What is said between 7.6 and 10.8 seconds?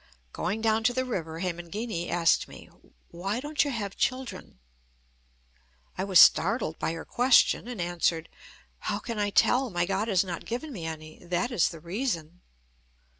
and answered: "How can I tell? My God has not given